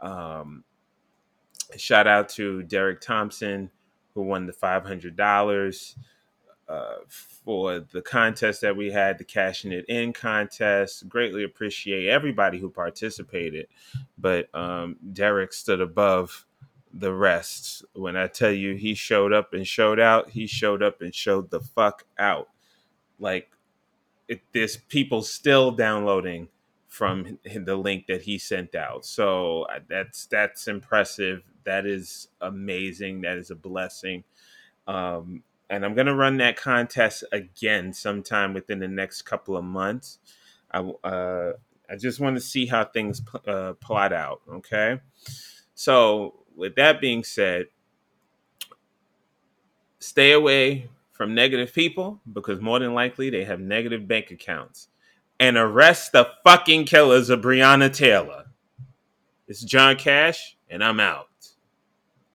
Um, 0.01 0.65
shout 1.77 2.07
out 2.07 2.29
to 2.31 2.63
Derek 2.65 3.01
Thompson 3.01 3.71
who 4.15 4.23
won 4.23 4.47
the 4.47 4.53
five 4.53 4.85
hundred 4.85 5.15
dollars 5.15 5.95
uh, 6.69 6.97
for 7.07 7.81
the 7.81 8.03
contest 8.03 8.63
that 8.63 8.77
we 8.77 8.91
had, 8.91 9.19
the 9.19 9.25
cashing 9.25 9.73
it 9.73 9.85
in 9.89 10.13
contest. 10.13 11.09
Greatly 11.09 11.45
appreciate 11.45 12.09
everybody 12.09 12.59
who 12.59 12.71
participated, 12.71 13.69
but 14.19 14.53
um, 14.55 14.97
Derek 15.13 15.53
stood 15.53 15.81
above 15.81 16.47
the 16.95 17.13
rest. 17.13 17.85
When 17.93 18.17
I 18.17 18.27
tell 18.27 18.51
you 18.51 18.75
he 18.75 18.95
showed 18.95 19.33
up 19.33 19.53
and 19.53 19.67
showed 19.67 20.01
out, 20.01 20.31
he 20.31 20.47
showed 20.47 20.83
up 20.83 21.03
and 21.03 21.15
showed 21.15 21.51
the 21.51 21.61
fuck 21.61 22.05
out. 22.19 22.49
Like 23.19 23.51
it, 24.29 24.41
there's 24.53 24.77
people 24.77 25.23
still 25.23 25.71
downloading 25.71 26.49
from 26.89 27.39
the 27.55 27.77
link 27.77 28.07
that 28.07 28.23
he 28.23 28.39
sent 28.39 28.75
out. 28.75 29.05
So 29.05 29.63
uh, 29.63 29.81
that's 29.89 30.27
that's 30.27 30.69
impressive. 30.69 31.43
That 31.65 31.87
is 31.87 32.29
amazing. 32.41 33.23
That 33.23 33.37
is 33.39 33.51
a 33.51 33.55
blessing. 33.55 34.25
Um, 34.87 35.43
and 35.69 35.85
I'm 35.85 35.95
gonna 35.95 36.15
run 36.15 36.39
that 36.39 36.57
contest 36.57 37.25
again 37.33 37.93
sometime 37.93 38.55
within 38.55 38.79
the 38.79 38.89
next 38.89 39.23
couple 39.23 39.57
of 39.57 39.65
months. 39.65 40.19
I 40.71 40.81
uh, 41.05 41.53
I 41.91 41.97
just 41.97 42.21
want 42.21 42.37
to 42.37 42.41
see 42.41 42.67
how 42.67 42.85
things 42.85 43.21
uh, 43.47 43.75
plot 43.75 44.13
out. 44.13 44.41
Okay, 44.51 45.01
so 45.75 46.45
with 46.55 46.77
that 46.77 47.01
being 47.01 47.25
said, 47.25 47.67
stay 49.99 50.33
away 50.33 50.89
from 51.17 51.35
negative 51.35 51.73
people 51.73 52.21
because 52.33 52.61
more 52.61 52.79
than 52.79 52.95
likely 52.95 53.31
they 53.31 53.45
have 53.45 53.61
negative 53.61 54.07
bank 54.07 54.31
accounts, 54.31 54.89
and 55.41 55.57
arrest 55.57 56.13
the 56.13 56.29
fucking 56.45 56.85
killers 56.85 57.31
of 57.31 57.41
Breonna 57.41 57.93
Taylor. 57.93 58.45
It's 59.49 59.63
John 59.63 59.97
Cash, 59.97 60.57
and 60.69 60.83
I'm 60.83 61.01
out. 61.01 61.29